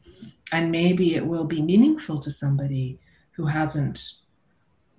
and 0.51 0.71
maybe 0.71 1.15
it 1.15 1.25
will 1.25 1.43
be 1.43 1.61
meaningful 1.61 2.19
to 2.19 2.31
somebody 2.31 2.99
who 3.31 3.45
hasn't 3.45 4.15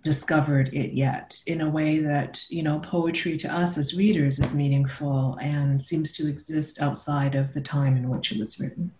discovered 0.02 0.72
it 0.72 0.92
yet 0.92 1.42
in 1.46 1.60
a 1.60 1.68
way 1.68 1.98
that 1.98 2.42
you 2.48 2.62
know 2.62 2.78
poetry 2.80 3.36
to 3.36 3.54
us 3.54 3.76
as 3.76 3.96
readers 3.96 4.38
is 4.38 4.54
meaningful 4.54 5.36
and 5.42 5.82
seems 5.82 6.12
to 6.12 6.26
exist 6.26 6.80
outside 6.80 7.34
of 7.34 7.52
the 7.52 7.60
time 7.60 7.96
in 7.96 8.08
which 8.08 8.32
it 8.32 8.38
was 8.38 8.58
written 8.58 8.90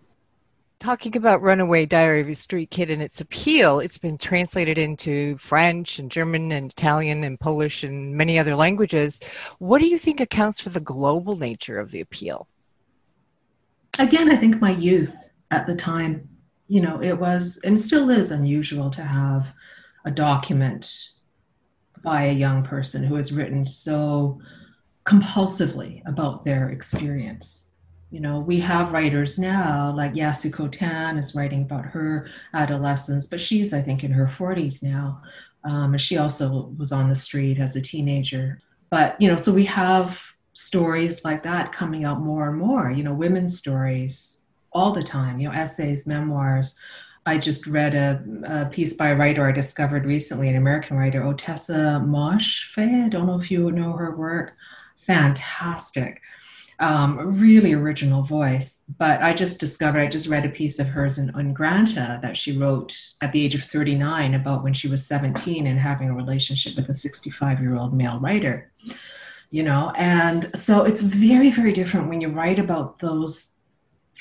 talking 0.80 1.14
about 1.14 1.42
Runaway 1.42 1.84
Diary 1.84 2.22
of 2.22 2.28
a 2.28 2.34
Street 2.34 2.70
Kid 2.70 2.90
and 2.90 3.02
its 3.02 3.20
appeal, 3.20 3.80
it's 3.80 3.98
been 3.98 4.16
translated 4.16 4.78
into 4.78 5.36
French 5.36 5.98
and 5.98 6.10
German 6.10 6.50
and 6.52 6.72
Italian 6.72 7.22
and 7.22 7.38
Polish 7.38 7.84
and 7.84 8.16
many 8.16 8.38
other 8.38 8.56
languages. 8.56 9.20
What 9.58 9.80
do 9.80 9.86
you 9.86 9.98
think 9.98 10.20
accounts 10.20 10.58
for 10.58 10.70
the 10.70 10.80
global 10.80 11.36
nature 11.36 11.78
of 11.78 11.90
the 11.90 12.00
appeal? 12.00 12.48
Again, 13.98 14.32
I 14.32 14.36
think 14.36 14.60
my 14.60 14.70
youth 14.70 15.14
at 15.50 15.66
the 15.66 15.76
time, 15.76 16.29
you 16.70 16.80
know, 16.80 17.02
it 17.02 17.18
was 17.18 17.60
and 17.64 17.78
still 17.78 18.08
is 18.10 18.30
unusual 18.30 18.90
to 18.90 19.02
have 19.02 19.52
a 20.04 20.10
document 20.10 21.10
by 22.02 22.24
a 22.24 22.32
young 22.32 22.62
person 22.62 23.04
who 23.04 23.16
has 23.16 23.32
written 23.32 23.66
so 23.66 24.40
compulsively 25.04 26.02
about 26.06 26.44
their 26.44 26.70
experience 26.70 27.70
you 28.10 28.18
know, 28.18 28.40
we 28.40 28.58
have 28.60 28.92
writers 28.92 29.38
now, 29.38 29.94
like 29.96 30.14
Yasuko 30.14 30.68
Thanh 30.68 31.18
is 31.18 31.36
writing 31.36 31.62
about 31.62 31.84
her 31.84 32.28
adolescence, 32.54 33.28
but 33.28 33.40
she's, 33.40 33.72
I 33.72 33.80
think, 33.80 34.02
in 34.02 34.10
her 34.10 34.26
40s 34.26 34.82
now. 34.82 35.22
Um, 35.62 35.92
and 35.92 36.00
she 36.00 36.18
also 36.18 36.74
was 36.76 36.90
on 36.90 37.08
the 37.08 37.14
street 37.14 37.58
as 37.58 37.76
a 37.76 37.80
teenager. 37.80 38.60
But, 38.90 39.20
you 39.20 39.28
know, 39.28 39.36
so 39.36 39.52
we 39.52 39.64
have 39.66 40.20
stories 40.54 41.24
like 41.24 41.44
that 41.44 41.70
coming 41.70 42.04
out 42.04 42.20
more 42.20 42.48
and 42.48 42.58
more, 42.58 42.90
you 42.90 43.04
know, 43.04 43.14
women's 43.14 43.56
stories 43.56 44.39
all 44.72 44.92
the 44.92 45.02
time, 45.02 45.40
you 45.40 45.48
know, 45.48 45.54
essays, 45.54 46.06
memoirs. 46.06 46.78
I 47.26 47.38
just 47.38 47.66
read 47.66 47.94
a, 47.94 48.22
a 48.44 48.66
piece 48.66 48.94
by 48.94 49.08
a 49.08 49.16
writer 49.16 49.46
I 49.46 49.52
discovered 49.52 50.04
recently, 50.04 50.48
an 50.48 50.56
American 50.56 50.96
writer, 50.96 51.20
Ottessa 51.22 52.04
Moshfegh. 52.04 53.06
I 53.06 53.08
don't 53.08 53.26
know 53.26 53.40
if 53.40 53.50
you 53.50 53.70
know 53.70 53.92
her 53.92 54.16
work. 54.16 54.54
Fantastic 55.06 56.20
um, 56.80 57.38
really 57.38 57.74
original 57.74 58.22
voice. 58.22 58.82
But 58.98 59.22
I 59.22 59.34
just 59.34 59.60
discovered, 59.60 60.00
I 60.00 60.08
just 60.08 60.26
read 60.26 60.46
a 60.46 60.50
piece 60.50 60.78
of 60.78 60.88
hers 60.88 61.18
in 61.18 61.28
Ungranta 61.32 62.20
that 62.22 62.36
she 62.36 62.56
wrote 62.56 62.96
at 63.20 63.32
the 63.32 63.44
age 63.44 63.54
of 63.54 63.62
39 63.62 64.34
about 64.34 64.64
when 64.64 64.72
she 64.72 64.88
was 64.88 65.06
17 65.06 65.66
and 65.66 65.78
having 65.78 66.08
a 66.08 66.14
relationship 66.14 66.74
with 66.76 66.88
a 66.88 66.94
65 66.94 67.60
year 67.60 67.76
old 67.76 67.94
male 67.94 68.18
writer. 68.18 68.72
You 69.50 69.64
know, 69.64 69.92
and 69.96 70.50
so 70.56 70.84
it's 70.84 71.02
very, 71.02 71.50
very 71.50 71.72
different 71.72 72.08
when 72.08 72.20
you 72.20 72.28
write 72.28 72.58
about 72.58 73.00
those 73.00 73.56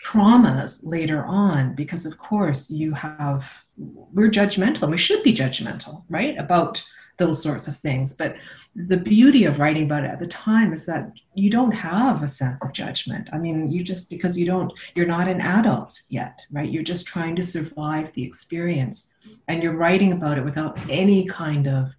traumas 0.05 0.79
later 0.83 1.23
on 1.25 1.75
because 1.75 2.05
of 2.05 2.17
course 2.17 2.71
you 2.71 2.93
have 2.93 3.63
we're 3.77 4.29
judgmental 4.29 4.89
we 4.89 4.97
should 4.97 5.21
be 5.23 5.33
judgmental 5.33 6.03
right 6.09 6.37
about 6.37 6.83
those 7.19 7.43
sorts 7.43 7.67
of 7.67 7.77
things. 7.77 8.15
But 8.15 8.37
the 8.75 8.97
beauty 8.97 9.43
of 9.43 9.59
writing 9.59 9.83
about 9.83 10.05
it 10.05 10.09
at 10.09 10.19
the 10.19 10.27
time 10.27 10.73
is 10.73 10.85
that 10.87 11.11
you 11.35 11.51
don't 11.51 11.71
have 11.71 12.23
a 12.23 12.27
sense 12.27 12.63
of 12.63 12.73
judgment. 12.73 13.29
I 13.31 13.37
mean, 13.37 13.69
you 13.69 13.83
just 13.83 14.09
because 14.09 14.37
you 14.37 14.45
don't, 14.45 14.73
you're 14.95 15.05
not 15.05 15.27
an 15.27 15.41
adult 15.41 16.01
yet, 16.09 16.41
right? 16.51 16.69
You're 16.69 16.81
just 16.81 17.05
trying 17.05 17.35
to 17.35 17.43
survive 17.43 18.11
the 18.13 18.23
experience 18.23 19.13
and 19.47 19.61
you're 19.61 19.75
writing 19.75 20.13
about 20.13 20.37
it 20.39 20.45
without 20.45 20.79
any 20.89 21.25
kind 21.25 21.67
of 21.67 21.91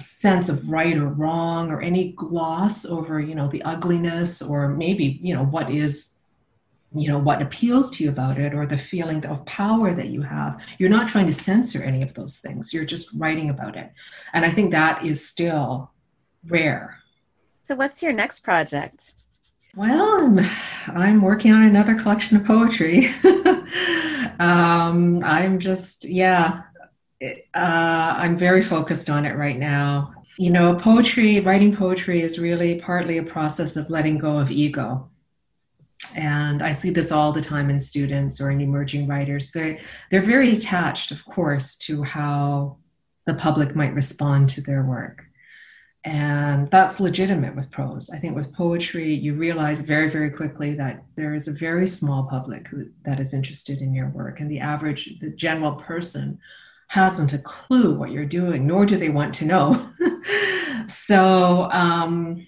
sense 0.00 0.48
of 0.48 0.68
right 0.68 0.96
or 0.96 1.08
wrong 1.08 1.70
or 1.70 1.80
any 1.82 2.12
gloss 2.12 2.86
over 2.86 3.20
you 3.20 3.34
know 3.34 3.46
the 3.48 3.62
ugliness 3.64 4.40
or 4.40 4.66
maybe 4.66 5.20
you 5.22 5.34
know 5.34 5.44
what 5.44 5.70
is 5.70 6.19
you 6.92 7.08
know 7.08 7.18
what 7.18 7.40
appeals 7.40 7.90
to 7.92 8.04
you 8.04 8.10
about 8.10 8.38
it 8.38 8.52
or 8.52 8.66
the 8.66 8.78
feeling 8.78 9.24
of 9.26 9.44
power 9.46 9.94
that 9.94 10.08
you 10.08 10.22
have. 10.22 10.60
You're 10.78 10.90
not 10.90 11.08
trying 11.08 11.26
to 11.26 11.32
censor 11.32 11.82
any 11.82 12.02
of 12.02 12.14
those 12.14 12.38
things. 12.38 12.72
You're 12.72 12.84
just 12.84 13.10
writing 13.16 13.50
about 13.50 13.76
it. 13.76 13.92
And 14.32 14.44
i 14.44 14.50
think 14.50 14.72
that 14.72 15.04
is 15.04 15.26
still 15.26 15.92
rare. 16.46 16.98
So 17.64 17.76
what's 17.76 18.02
your 18.02 18.12
next 18.12 18.40
project? 18.40 19.12
Well 19.76 20.24
i'm, 20.24 20.40
I'm 20.88 21.22
working 21.22 21.52
on 21.52 21.62
another 21.62 21.94
collection 21.94 22.36
of 22.36 22.44
poetry. 22.44 23.12
Um, 24.40 25.22
i'm 25.22 25.58
just 25.58 26.06
yeah 26.06 26.62
uh, 27.22 27.28
i'm 27.54 28.38
very 28.38 28.62
focused 28.62 29.10
on 29.10 29.26
it 29.26 29.36
right 29.36 29.58
now. 29.58 30.14
You 30.38 30.50
know 30.50 30.74
poetry 30.74 31.40
writing 31.40 31.76
poetry 31.76 32.22
is 32.22 32.38
really 32.38 32.80
partly 32.80 33.18
a 33.18 33.22
process 33.22 33.76
of 33.76 33.90
letting 33.90 34.16
go 34.16 34.38
of 34.38 34.50
ego 34.50 35.10
and 36.14 36.62
I 36.62 36.72
see 36.72 36.90
this 36.90 37.12
all 37.12 37.32
the 37.32 37.42
time 37.42 37.70
in 37.70 37.78
students 37.78 38.40
or 38.40 38.50
in 38.50 38.60
emerging 38.60 39.06
writers. 39.06 39.50
They 39.52 39.80
they're 40.10 40.22
very 40.22 40.52
attached, 40.52 41.10
of 41.10 41.24
course, 41.24 41.76
to 41.78 42.02
how 42.02 42.78
the 43.26 43.34
public 43.34 43.76
might 43.76 43.94
respond 43.94 44.48
to 44.50 44.60
their 44.60 44.82
work. 44.82 45.24
And 46.04 46.70
that's 46.70 46.98
legitimate 46.98 47.54
with 47.54 47.70
prose. 47.70 48.08
I 48.08 48.18
think 48.18 48.34
with 48.34 48.54
poetry, 48.54 49.12
you 49.12 49.34
realize 49.34 49.82
very, 49.82 50.08
very 50.08 50.30
quickly 50.30 50.74
that 50.76 51.04
there 51.14 51.34
is 51.34 51.46
a 51.46 51.52
very 51.52 51.86
small 51.86 52.24
public 52.24 52.66
who, 52.68 52.86
that 53.04 53.20
is 53.20 53.34
interested 53.34 53.80
in 53.80 53.92
your 53.92 54.08
work. 54.08 54.40
And 54.40 54.50
the 54.50 54.60
average, 54.60 55.18
the 55.20 55.28
general 55.28 55.74
person 55.74 56.38
hasn't 56.88 57.34
a 57.34 57.38
clue 57.38 57.94
what 57.94 58.12
you're 58.12 58.24
doing, 58.24 58.66
nor 58.66 58.86
do 58.86 58.96
they 58.96 59.10
want 59.10 59.34
to 59.36 59.44
know. 59.44 59.90
so, 60.88 61.68
um, 61.70 62.46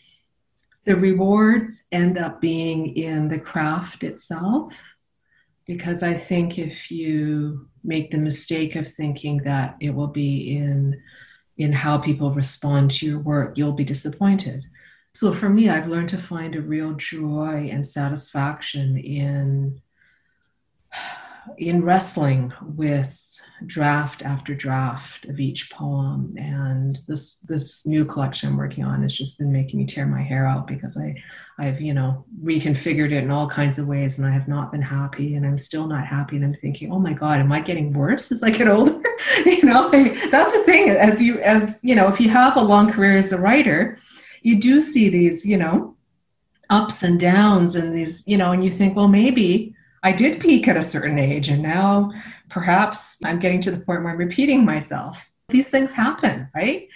the 0.84 0.96
rewards 0.96 1.86
end 1.92 2.18
up 2.18 2.40
being 2.40 2.96
in 2.96 3.28
the 3.28 3.38
craft 3.38 4.02
itself 4.02 4.96
because 5.66 6.02
I 6.02 6.14
think 6.14 6.58
if 6.58 6.90
you 6.90 7.68
make 7.84 8.10
the 8.10 8.18
mistake 8.18 8.74
of 8.76 8.88
thinking 8.88 9.38
that 9.44 9.76
it 9.80 9.94
will 9.94 10.08
be 10.08 10.56
in 10.56 11.00
in 11.58 11.72
how 11.72 11.98
people 11.98 12.32
respond 12.32 12.90
to 12.90 13.06
your 13.06 13.18
work, 13.18 13.58
you'll 13.58 13.72
be 13.72 13.84
disappointed. 13.84 14.64
So 15.14 15.34
for 15.34 15.50
me, 15.50 15.68
I've 15.68 15.86
learned 15.86 16.08
to 16.08 16.18
find 16.18 16.56
a 16.56 16.62
real 16.62 16.94
joy 16.94 17.68
and 17.70 17.86
satisfaction 17.86 18.96
in 18.96 19.80
in 21.58 21.84
wrestling 21.84 22.52
with 22.62 23.31
draft 23.66 24.22
after 24.22 24.54
draft 24.54 25.24
of 25.26 25.40
each 25.40 25.70
poem. 25.70 26.34
And 26.36 26.98
this 27.06 27.38
this 27.40 27.86
new 27.86 28.04
collection 28.04 28.50
i'm 28.50 28.56
working 28.56 28.84
on 28.84 29.02
has 29.02 29.12
just 29.12 29.38
been 29.38 29.52
making 29.52 29.78
me 29.78 29.86
tear 29.86 30.06
my 30.06 30.22
hair 30.22 30.46
out 30.46 30.66
because 30.66 30.96
i 30.96 31.14
i've 31.58 31.80
you 31.80 31.94
know 31.94 32.24
reconfigured 32.42 33.12
it 33.12 33.24
in 33.24 33.30
all 33.30 33.48
kinds 33.48 33.78
of 33.78 33.86
ways 33.86 34.18
and 34.18 34.26
i 34.26 34.30
have 34.30 34.48
not 34.48 34.72
been 34.72 34.82
happy 34.82 35.34
and 35.34 35.46
i'm 35.46 35.58
still 35.58 35.86
not 35.86 36.06
happy. 36.06 36.36
And 36.36 36.44
i'm 36.44 36.54
thinking 36.54 36.92
oh 36.92 36.98
my 36.98 37.12
god 37.12 37.40
am 37.40 37.52
i 37.52 37.60
getting 37.60 37.92
worse 37.92 38.32
as 38.32 38.42
i 38.42 38.50
get 38.50 38.68
older? 38.68 39.00
You 39.46 39.62
know 39.64 39.88
that's 39.88 40.52
the 40.52 40.64
thing. 40.64 40.90
As 40.90 41.22
you 41.22 41.38
as 41.40 41.78
you 41.82 41.94
know 41.94 42.08
if 42.08 42.20
you 42.20 42.28
have 42.28 42.56
a 42.56 42.60
long 42.60 42.90
career 42.90 43.16
as 43.16 43.32
a 43.32 43.38
writer 43.38 43.98
you 44.42 44.60
do 44.60 44.80
see 44.80 45.08
these 45.08 45.46
you 45.46 45.56
know 45.56 45.96
ups 46.70 47.02
and 47.02 47.20
downs 47.20 47.76
and 47.76 47.94
these 47.94 48.26
you 48.26 48.36
know 48.36 48.52
and 48.52 48.64
you 48.64 48.70
think 48.70 48.96
well 48.96 49.08
maybe 49.08 49.71
I 50.02 50.12
did 50.12 50.40
peak 50.40 50.68
at 50.68 50.76
a 50.76 50.82
certain 50.82 51.18
age, 51.18 51.48
and 51.48 51.62
now 51.62 52.12
perhaps 52.48 53.18
I'm 53.24 53.38
getting 53.38 53.60
to 53.62 53.70
the 53.70 53.84
point 53.84 54.02
where 54.02 54.12
I'm 54.12 54.18
repeating 54.18 54.64
myself. 54.64 55.24
These 55.48 55.68
things 55.68 55.92
happen, 55.92 56.48
right? 56.54 56.88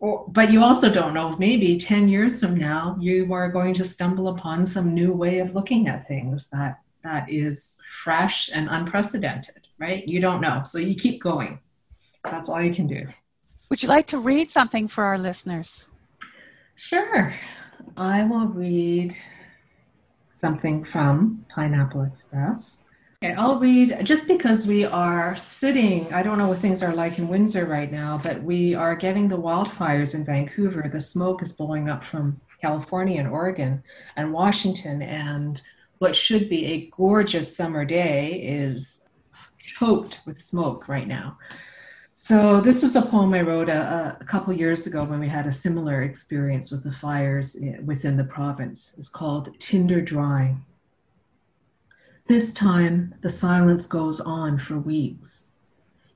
Or, 0.00 0.26
but 0.28 0.52
you 0.52 0.62
also 0.62 0.92
don't 0.92 1.14
know 1.14 1.32
if 1.32 1.38
maybe 1.38 1.78
10 1.78 2.08
years 2.08 2.40
from 2.40 2.56
now 2.56 2.96
you 3.00 3.32
are 3.32 3.50
going 3.50 3.74
to 3.74 3.84
stumble 3.84 4.28
upon 4.28 4.64
some 4.64 4.94
new 4.94 5.12
way 5.12 5.40
of 5.40 5.54
looking 5.54 5.88
at 5.88 6.06
things 6.06 6.48
that 6.50 6.80
that 7.02 7.30
is 7.30 7.78
fresh 8.02 8.50
and 8.52 8.68
unprecedented 8.70 9.68
right? 9.78 10.06
You 10.06 10.20
don't 10.20 10.40
know. 10.40 10.62
So 10.66 10.78
you 10.78 10.94
keep 10.94 11.22
going. 11.22 11.60
That's 12.24 12.48
all 12.48 12.60
you 12.62 12.74
can 12.74 12.86
do. 12.86 13.06
Would 13.70 13.82
you 13.82 13.88
like 13.88 14.06
to 14.06 14.18
read 14.18 14.50
something 14.50 14.88
for 14.88 15.04
our 15.04 15.18
listeners? 15.18 15.88
Sure. 16.76 17.34
I 17.96 18.24
will 18.24 18.46
read 18.46 19.16
something 20.38 20.84
from 20.84 21.44
Pineapple 21.48 22.04
Express. 22.04 22.86
Okay, 23.20 23.34
I'll 23.34 23.58
read 23.58 23.98
just 24.04 24.28
because 24.28 24.68
we 24.68 24.84
are 24.84 25.36
sitting. 25.36 26.12
I 26.14 26.22
don't 26.22 26.38
know 26.38 26.46
what 26.46 26.58
things 26.58 26.80
are 26.84 26.94
like 26.94 27.18
in 27.18 27.26
Windsor 27.26 27.66
right 27.66 27.90
now, 27.90 28.20
but 28.22 28.40
we 28.44 28.76
are 28.76 28.94
getting 28.94 29.26
the 29.26 29.36
wildfires 29.36 30.14
in 30.14 30.24
Vancouver. 30.24 30.88
The 30.88 31.00
smoke 31.00 31.42
is 31.42 31.52
blowing 31.54 31.88
up 31.88 32.04
from 32.04 32.40
California 32.62 33.18
and 33.18 33.28
Oregon 33.28 33.82
and 34.14 34.32
Washington, 34.32 35.02
and 35.02 35.60
what 35.98 36.14
should 36.14 36.48
be 36.48 36.66
a 36.66 36.90
gorgeous 36.96 37.56
summer 37.56 37.84
day 37.84 38.40
is 38.40 39.02
choked 39.58 40.20
with 40.24 40.40
smoke 40.40 40.86
right 40.86 41.08
now. 41.08 41.36
So 42.28 42.60
this 42.60 42.82
was 42.82 42.94
a 42.94 43.00
poem 43.00 43.32
I 43.32 43.40
wrote 43.40 43.70
a, 43.70 44.18
a, 44.20 44.24
couple 44.26 44.52
years 44.52 44.86
ago 44.86 45.02
when 45.02 45.18
we 45.18 45.28
had 45.28 45.46
a 45.46 45.50
similar 45.50 46.02
experience 46.02 46.70
with 46.70 46.84
the 46.84 46.92
fires 46.92 47.56
eh, 47.56 47.78
within 47.82 48.18
the 48.18 48.24
province. 48.24 48.94
It's 48.98 49.08
called 49.08 49.58
Tinder 49.58 50.02
Dry. 50.02 50.54
This 52.26 52.52
time, 52.52 53.14
the 53.22 53.30
silence 53.30 53.86
goes 53.86 54.20
on 54.20 54.58
for 54.58 54.78
weeks. 54.78 55.52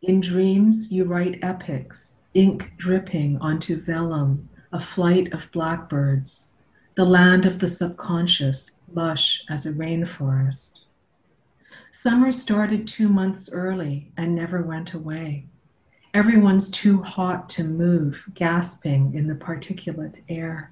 In 0.03 0.21
dreams, 0.21 0.93
you 0.93 1.05
write 1.05 1.43
epics, 1.43 2.17
ink 2.35 2.73
dripping 2.77 3.39
onto 3.39 3.81
vellum, 3.81 4.51
a 4.71 4.81
flight 4.81 5.33
of 5.33 5.51
blackbirds, 5.51 6.53
the 6.95 7.07
land 7.07 7.47
of 7.47 7.59
the 7.59 7.69
subconscious, 7.69 8.73
lush 8.93 9.45
as 9.49 9.65
a 9.65 9.73
rainforest. 9.73 10.81
Summer 11.91 12.33
started 12.33 12.87
two 12.87 13.09
months 13.09 13.49
early 13.51 14.13
and 14.19 14.35
never 14.35 14.61
went 14.61 14.93
away. 14.93 15.47
Everyone's 16.15 16.71
too 16.71 17.03
hot 17.03 17.49
to 17.51 17.65
move, 17.65 18.29
gasping 18.35 19.15
in 19.15 19.29
the 19.29 19.35
particulate 19.35 20.19
air. 20.29 20.71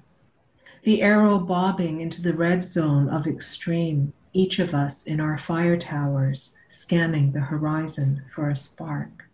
The 0.83 1.01
arrow 1.01 1.39
bobbing 1.39 1.99
into 1.99 2.21
the 2.21 2.35
red 2.35 2.63
zone 2.63 3.09
of 3.09 3.25
extreme, 3.25 4.13
each 4.33 4.59
of 4.59 4.75
us 4.75 5.07
in 5.07 5.19
our 5.19 5.39
fire 5.39 5.77
towers, 5.77 6.55
scanning 6.67 7.31
the 7.31 7.39
horizon 7.39 8.21
for 8.31 8.49
a 8.49 8.55
spark. 8.55 9.25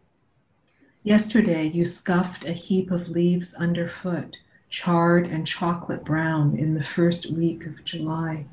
Yesterday, 1.04 1.68
you 1.68 1.84
scuffed 1.84 2.46
a 2.46 2.54
heap 2.54 2.90
of 2.90 3.10
leaves 3.10 3.54
underfoot, 3.56 4.38
charred 4.70 5.28
and 5.28 5.46
chocolate 5.46 6.06
brown 6.06 6.58
in 6.58 6.74
the 6.74 6.84
first 6.84 7.32
week 7.32 7.66
of 7.66 7.84
July. 7.84 8.46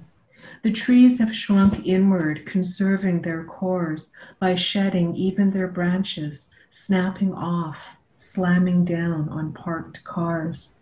The 0.63 0.73
trees 0.73 1.21
have 1.21 1.35
shrunk 1.35 1.87
inward, 1.87 2.47
conserving 2.47 3.23
their 3.23 3.45
cores 3.45 4.13
by 4.41 4.57
shedding 4.57 5.15
even 5.15 5.51
their 5.51 5.69
branches, 5.69 6.55
snapping 6.77 7.33
off, 7.33 7.79
slamming 8.17 8.85
down 8.85 9.29
on 9.29 9.53
parked 9.53 10.03
cars 10.03 10.81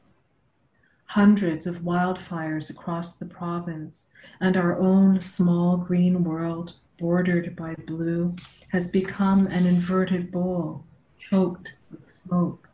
hundreds 1.12 1.66
of 1.66 1.82
wildfires 1.82 2.70
across 2.70 3.16
the 3.16 3.26
province, 3.26 4.10
and 4.40 4.56
our 4.56 4.78
own 4.78 5.20
small 5.20 5.76
green 5.76 6.24
world, 6.24 6.72
bordered 6.98 7.54
by 7.54 7.74
blue, 7.86 8.34
has 8.68 8.88
become 8.88 9.46
an 9.48 9.66
inverted 9.66 10.32
bowl, 10.32 10.82
choked 11.18 11.68
with 11.90 12.08
smoke. 12.08 12.66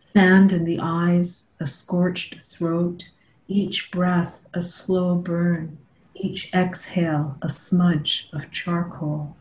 Sand 0.00 0.52
in 0.52 0.64
the 0.64 0.78
eyes, 0.80 1.48
a 1.60 1.66
scorched 1.66 2.40
throat, 2.40 3.10
each 3.46 3.90
breath 3.90 4.46
a 4.54 4.62
slow 4.62 5.14
burn, 5.14 5.76
each 6.14 6.50
exhale 6.54 7.36
a 7.42 7.50
smudge 7.50 8.30
of 8.32 8.50
charcoal. 8.50 9.36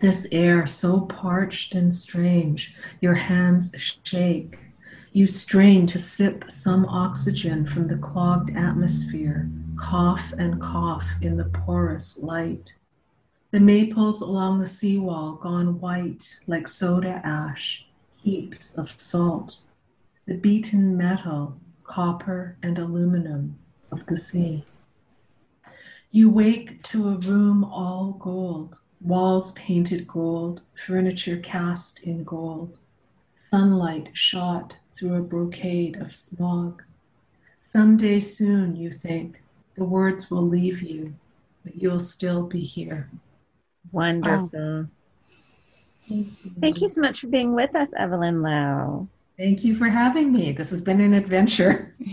This 0.00 0.26
air 0.30 0.66
so 0.66 1.00
parched 1.02 1.74
and 1.74 1.92
strange, 1.92 2.76
your 3.00 3.14
hands 3.14 3.74
shake 3.78 4.58
you 5.12 5.26
strain 5.26 5.86
to 5.86 5.98
sip 5.98 6.44
some 6.48 6.84
oxygen 6.86 7.66
from 7.66 7.84
the 7.84 7.96
clogged 7.96 8.56
atmosphere, 8.56 9.50
cough 9.76 10.32
and 10.38 10.60
cough 10.60 11.06
in 11.22 11.36
the 11.36 11.46
porous 11.46 12.22
light. 12.22 12.74
The 13.50 13.58
maples 13.58 14.20
along 14.20 14.60
the 14.60 14.66
seawall 14.66 15.32
gone 15.32 15.80
white 15.80 16.38
like 16.46 16.68
soda 16.68 17.20
ash, 17.24 17.86
heaps 18.22 18.76
of 18.76 18.92
salt. 19.00 19.62
The 20.26 20.34
beaten 20.34 20.96
metal, 20.96 21.58
copper 21.84 22.56
and 22.62 22.78
aluminum 22.78 23.58
of 23.90 24.06
the 24.06 24.16
sea. 24.16 24.64
You 26.10 26.30
wake 26.30 26.82
to 26.84 27.08
a 27.08 27.16
room 27.16 27.64
all 27.64 28.12
gold, 28.12 28.78
walls 29.00 29.52
painted 29.52 30.06
gold, 30.06 30.62
furniture 30.74 31.36
cast 31.38 32.02
in 32.02 32.24
gold, 32.24 32.76
sunlight 33.36 34.10
shot 34.12 34.76
through 34.92 35.14
a 35.14 35.22
brocade 35.22 35.96
of 35.96 36.14
smog. 36.14 36.82
Someday 37.60 38.20
soon, 38.20 38.76
you 38.76 38.90
think, 38.90 39.40
the 39.76 39.84
words 39.84 40.30
will 40.30 40.42
leave 40.42 40.82
you, 40.82 41.14
but 41.64 41.76
you'll 41.80 42.00
still 42.00 42.42
be 42.42 42.60
here. 42.60 43.08
Wonderful. 43.92 44.88
Thank, 46.08 46.26
you. 46.26 46.50
Thank 46.60 46.80
you 46.80 46.88
so 46.88 47.00
much 47.00 47.20
for 47.20 47.26
being 47.28 47.54
with 47.54 47.74
us, 47.76 47.90
Evelyn 47.96 48.42
Lau. 48.42 49.06
Thank 49.38 49.62
you 49.62 49.76
for 49.76 49.88
having 49.88 50.32
me. 50.32 50.50
This 50.50 50.70
has 50.70 50.82
been 50.82 51.00
an 51.00 51.14
adventure. 51.14 51.94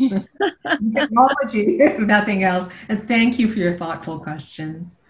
Technology, 0.94 1.80
if 1.80 2.00
nothing 2.00 2.44
else. 2.44 2.70
And 2.88 3.08
thank 3.08 3.40
you 3.40 3.48
for 3.48 3.58
your 3.58 3.74
thoughtful 3.74 4.20
questions. 4.20 5.02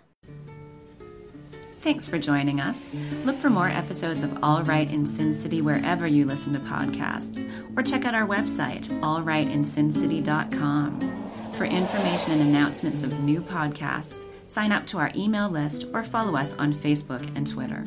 Thanks 1.85 2.07
for 2.07 2.17
joining 2.17 2.59
us. 2.59 2.91
Look 3.25 3.35
for 3.35 3.51
more 3.51 3.67
episodes 3.67 4.23
of 4.23 4.39
All 4.41 4.63
Right 4.63 4.89
in 4.89 5.05
Sin 5.05 5.35
City 5.35 5.61
wherever 5.61 6.07
you 6.07 6.25
listen 6.25 6.53
to 6.53 6.59
podcasts, 6.59 7.47
or 7.77 7.83
check 7.83 8.05
out 8.05 8.15
our 8.15 8.25
website, 8.25 8.87
allrightinsincity.com. 9.01 11.51
For 11.53 11.65
information 11.65 12.31
and 12.31 12.41
announcements 12.41 13.03
of 13.03 13.19
new 13.19 13.39
podcasts, 13.39 14.15
sign 14.47 14.71
up 14.71 14.87
to 14.87 14.97
our 14.97 15.11
email 15.15 15.47
list 15.47 15.85
or 15.93 16.03
follow 16.03 16.35
us 16.35 16.55
on 16.55 16.73
Facebook 16.73 17.31
and 17.35 17.45
Twitter. 17.45 17.83